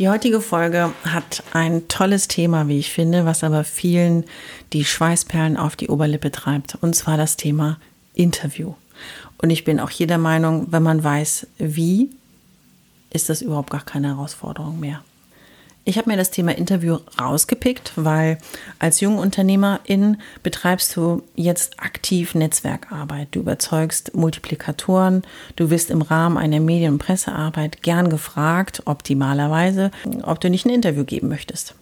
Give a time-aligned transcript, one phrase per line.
[0.00, 4.24] Die heutige Folge hat ein tolles Thema, wie ich finde, was aber vielen
[4.72, 7.78] die Schweißperlen auf die Oberlippe treibt, und zwar das Thema
[8.12, 8.74] Interview.
[9.38, 12.10] Und ich bin auch hier der Meinung, wenn man weiß, wie
[13.10, 15.04] ist das überhaupt gar keine Herausforderung mehr.
[15.86, 18.38] Ich habe mir das Thema Interview rausgepickt, weil
[18.78, 23.28] als Jungunternehmerin betreibst du jetzt aktiv Netzwerkarbeit.
[23.32, 25.22] Du überzeugst Multiplikatoren.
[25.56, 29.90] Du wirst im Rahmen einer Medien- und Pressearbeit gern gefragt, optimalerweise,
[30.22, 31.74] ob du nicht ein Interview geben möchtest.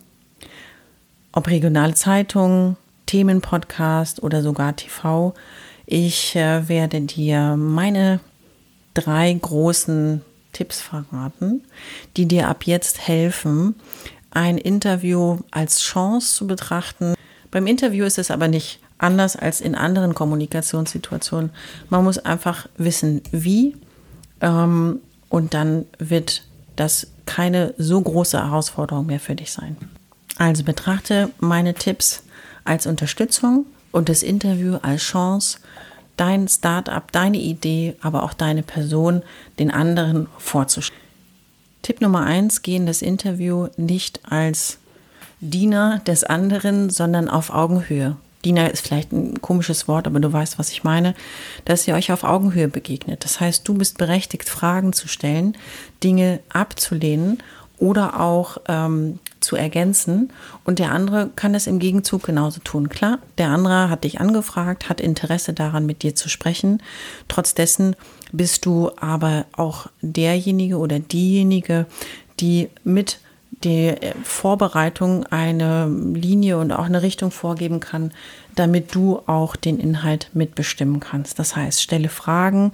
[1.30, 5.32] Ob regionale Zeitungen, Themenpodcast oder sogar TV.
[5.86, 8.18] Ich äh, werde dir meine
[8.94, 11.62] drei großen Tipps verraten,
[12.16, 13.74] die dir ab jetzt helfen,
[14.30, 17.14] ein Interview als Chance zu betrachten.
[17.50, 21.50] Beim Interview ist es aber nicht anders als in anderen Kommunikationssituationen.
[21.90, 23.76] Man muss einfach wissen, wie
[24.40, 26.44] ähm, und dann wird
[26.76, 29.76] das keine so große Herausforderung mehr für dich sein.
[30.38, 32.22] Also betrachte meine Tipps
[32.64, 35.58] als Unterstützung und das Interview als Chance,
[36.16, 39.22] dein Startup, deine Idee, aber auch deine Person
[39.58, 41.00] den anderen vorzustellen.
[41.82, 44.78] Tipp Nummer eins, geh in das Interview nicht als
[45.40, 48.16] Diener des anderen, sondern auf Augenhöhe.
[48.44, 51.14] Diener ist vielleicht ein komisches Wort, aber du weißt, was ich meine,
[51.64, 53.24] dass ihr euch auf Augenhöhe begegnet.
[53.24, 55.56] Das heißt, du bist berechtigt, Fragen zu stellen,
[56.02, 57.38] Dinge abzulehnen
[57.82, 60.32] oder auch ähm, zu ergänzen.
[60.62, 62.88] Und der andere kann es im Gegenzug genauso tun.
[62.88, 66.80] Klar, der andere hat dich angefragt, hat Interesse daran, mit dir zu sprechen.
[67.26, 67.96] Trotz dessen
[68.30, 71.86] bist du aber auch derjenige oder diejenige,
[72.38, 73.18] die mit
[73.64, 78.12] der Vorbereitung eine Linie und auch eine Richtung vorgeben kann,
[78.54, 81.38] damit du auch den Inhalt mitbestimmen kannst.
[81.38, 82.72] Das heißt, stelle Fragen,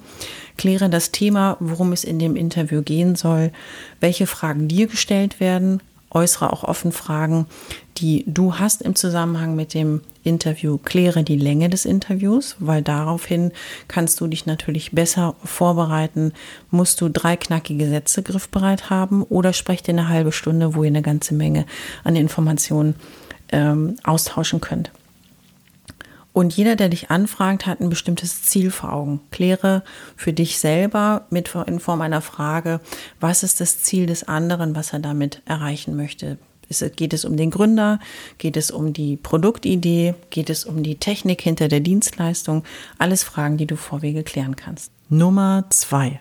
[0.56, 3.53] kläre das Thema, worum es in dem Interview gehen soll,
[4.00, 5.81] welche Fragen dir gestellt werden,
[6.11, 7.47] äußere auch offen Fragen,
[7.99, 10.78] die du hast im Zusammenhang mit dem Interview.
[10.78, 13.53] Kläre die Länge des Interviews, weil daraufhin
[13.88, 16.33] kannst du dich natürlich besser vorbereiten.
[16.71, 20.88] Musst du drei knackige Sätze griffbereit haben oder sprecht in eine halbe Stunde, wo ihr
[20.88, 21.67] eine ganze Menge
[22.05, 22.94] an Informationen
[23.50, 24.91] ähm, austauschen könnt.
[26.38, 29.19] Und jeder, der dich anfragt, hat ein bestimmtes Ziel vor Augen.
[29.32, 29.82] Kläre
[30.15, 32.81] für dich selber mit in Form einer Frage,
[33.19, 36.38] was ist das Ziel des anderen, was er damit erreichen möchte.
[36.94, 37.99] Geht es um den Gründer?
[38.38, 40.15] Geht es um die Produktidee?
[40.31, 42.62] Geht es um die Technik hinter der Dienstleistung?
[42.99, 44.93] Alles Fragen, die du vorwege klären kannst.
[45.09, 46.20] Nummer zwei.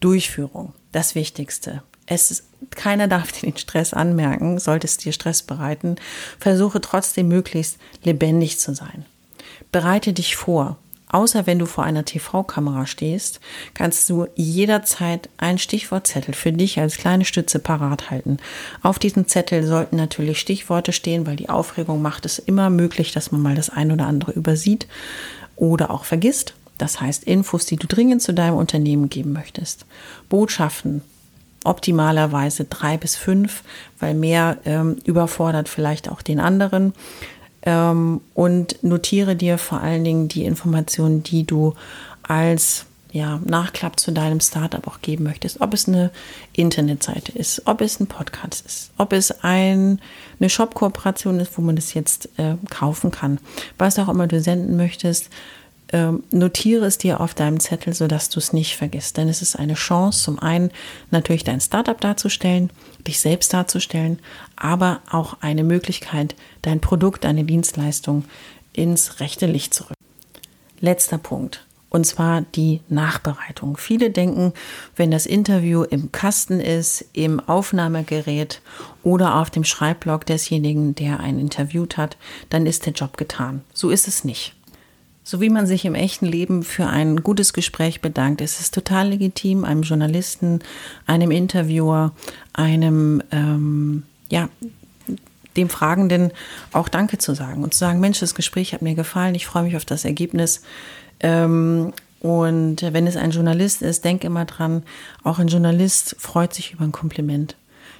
[0.00, 0.72] Durchführung.
[0.90, 1.84] Das Wichtigste.
[2.06, 5.94] Es ist, keiner darf dir den Stress anmerken, sollte es dir Stress bereiten.
[6.40, 9.06] Versuche trotzdem möglichst lebendig zu sein
[9.72, 10.78] bereite dich vor.
[11.10, 13.40] Außer wenn du vor einer TV-Kamera stehst,
[13.72, 18.36] kannst du jederzeit einen Stichwortzettel für dich als kleine Stütze parat halten.
[18.82, 23.32] Auf diesem Zettel sollten natürlich Stichworte stehen, weil die Aufregung macht es immer möglich, dass
[23.32, 24.86] man mal das ein oder andere übersieht
[25.56, 26.54] oder auch vergisst.
[26.76, 29.86] Das heißt Infos, die du dringend zu deinem Unternehmen geben möchtest.
[30.28, 31.02] Botschaften,
[31.64, 33.62] optimalerweise drei bis fünf,
[33.98, 36.92] weil mehr ähm, überfordert vielleicht auch den anderen
[37.62, 41.74] ähm, und notiere dir vor allen Dingen die Informationen, die du
[42.22, 45.60] als ja, Nachklapp zu deinem Startup auch geben möchtest.
[45.60, 46.10] Ob es eine
[46.52, 50.00] Internetseite ist, ob es ein Podcast ist, ob es ein,
[50.38, 53.38] eine Shop-Kooperation ist, wo man das jetzt äh, kaufen kann.
[53.78, 55.30] Was auch immer du senden möchtest,
[55.92, 59.16] ähm, notiere es dir auf deinem Zettel, sodass du es nicht vergisst.
[59.16, 60.70] Denn es ist eine Chance, zum einen
[61.10, 62.70] natürlich dein Startup darzustellen,
[63.06, 64.18] dich selbst darzustellen,
[64.56, 68.24] aber auch eine Möglichkeit, dein Produkt, deine Dienstleistung
[68.72, 69.94] ins rechte Licht zu rücken.
[70.80, 71.64] Letzter Punkt.
[71.90, 73.78] Und zwar die Nachbereitung.
[73.78, 74.52] Viele denken,
[74.94, 78.60] wenn das Interview im Kasten ist, im Aufnahmegerät
[79.02, 82.18] oder auf dem Schreibblock desjenigen, der ein interviewt hat,
[82.50, 83.62] dann ist der Job getan.
[83.72, 84.57] So ist es nicht
[85.30, 89.10] So wie man sich im echten Leben für ein gutes Gespräch bedankt, ist es total
[89.10, 90.60] legitim, einem Journalisten,
[91.04, 92.12] einem Interviewer,
[92.54, 94.48] einem, ähm, ja,
[95.54, 96.32] dem Fragenden
[96.72, 99.64] auch Danke zu sagen und zu sagen, Mensch, das Gespräch hat mir gefallen, ich freue
[99.64, 100.62] mich auf das Ergebnis.
[101.20, 104.82] Ähm, und wenn es ein Journalist ist, denk immer dran,
[105.24, 107.54] auch ein Journalist freut sich über ein Kompliment.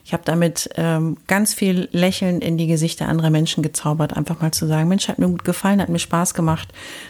[0.08, 4.52] Ich habe damit ähm, ganz viel Lächeln in die Gesichter anderer Menschen gezaubert, einfach mal
[4.52, 6.68] zu sagen, Mensch, hat mir gut gefallen, hat mir Spaß gemacht,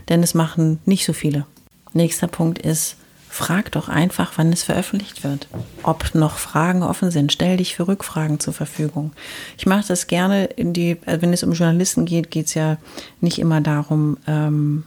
[0.08, 1.46] denn es machen nicht so viele.
[1.92, 2.96] Nächster Punkt ist,
[3.28, 5.46] frag doch einfach, wann es veröffentlicht wird.
[5.84, 9.12] Ob noch Fragen offen sind, stell dich für Rückfragen zur Verfügung.
[9.56, 12.78] Ich mache das gerne die, also wenn es um Journalisten geht, geht es ja
[13.20, 14.82] nicht immer darum, ähm,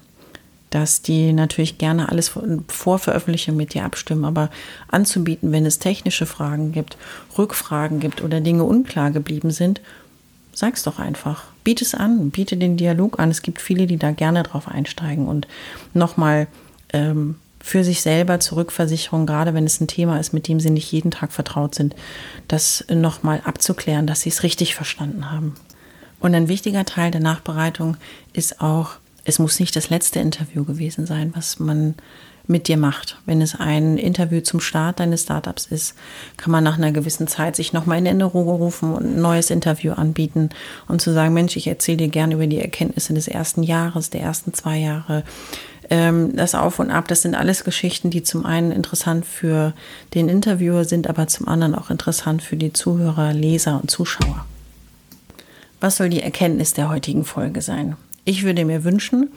[0.71, 2.31] dass die natürlich gerne alles
[2.67, 4.49] vor Veröffentlichung mit dir abstimmen, aber
[4.87, 6.97] anzubieten, wenn es technische Fragen gibt,
[7.37, 9.81] Rückfragen gibt oder Dinge unklar geblieben sind,
[10.53, 11.43] sag's doch einfach.
[11.63, 13.29] Biete es an, biete den Dialog an.
[13.29, 15.47] Es gibt viele, die da gerne drauf einsteigen und
[15.93, 16.47] nochmal
[16.93, 20.71] ähm, für sich selber zur Rückversicherung, gerade wenn es ein Thema ist, mit dem sie
[20.71, 21.95] nicht jeden Tag vertraut sind,
[22.47, 25.55] das nochmal abzuklären, dass sie es richtig verstanden haben.
[26.21, 27.97] Und ein wichtiger Teil der Nachbereitung
[28.33, 28.91] ist auch
[29.23, 31.95] es muss nicht das letzte Interview gewesen sein, was man
[32.47, 33.19] mit dir macht.
[33.25, 35.95] Wenn es ein Interview zum Start deines Startups ist,
[36.37, 39.93] kann man nach einer gewissen Zeit sich nochmal in Erinnerung rufen und ein neues Interview
[39.93, 40.49] anbieten
[40.87, 44.21] und zu sagen, Mensch, ich erzähle dir gerne über die Erkenntnisse des ersten Jahres, der
[44.21, 45.23] ersten zwei Jahre,
[45.89, 47.07] ähm, das Auf und Ab.
[47.07, 49.73] Das sind alles Geschichten, die zum einen interessant für
[50.13, 54.45] den Interviewer sind, aber zum anderen auch interessant für die Zuhörer, Leser und Zuschauer.
[55.79, 57.95] Was soll die Erkenntnis der heutigen Folge sein?
[58.25, 59.29] Ich würde mir wünschen,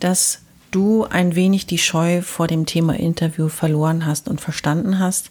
[0.00, 0.40] dass
[0.70, 5.30] du ein wenig die Scheu vor dem Thema Interview verloren hast und verstanden hast,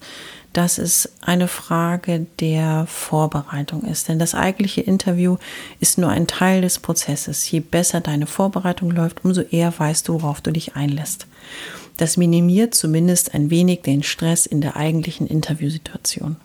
[0.54, 4.08] dass es eine Frage der Vorbereitung ist.
[4.08, 5.38] Denn das eigentliche Interview
[5.80, 7.50] ist nur ein Teil des Prozesses.
[7.50, 11.28] Je besser deine Vorbereitung läuft, umso eher weißt du, worauf du dich einlässt.
[11.98, 16.38] Das minimiert zumindest ein wenig den Stress in der eigentlichen Interviewsituation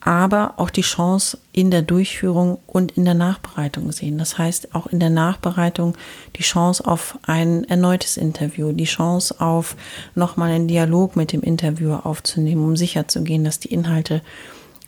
[0.00, 4.18] aber auch die Chance in der Durchführung und in der Nachbereitung sehen.
[4.18, 5.96] Das heißt, auch in der Nachbereitung
[6.36, 9.76] die Chance auf ein erneutes Interview, die Chance auf
[10.14, 14.22] nochmal einen Dialog mit dem Interviewer aufzunehmen, um sicherzugehen, dass die Inhalte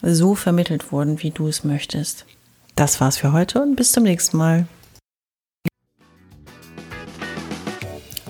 [0.00, 2.24] so vermittelt wurden, wie du es möchtest.
[2.74, 4.66] Das war's für heute und bis zum nächsten Mal.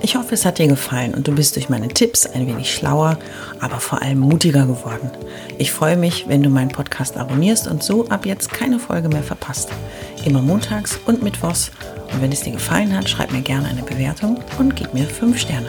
[0.04, 3.20] Ich hoffe, es hat dir gefallen und du bist durch meine Tipps ein wenig schlauer,
[3.60, 5.12] aber vor allem mutiger geworden.
[5.58, 9.22] Ich freue mich, wenn du meinen Podcast abonnierst und so ab jetzt keine Folge mehr
[9.22, 9.70] verpasst.
[10.24, 11.70] Immer montags und mittwochs.
[12.12, 15.38] Und wenn es dir gefallen hat, schreib mir gerne eine Bewertung und gib mir 5
[15.38, 15.68] Sterne.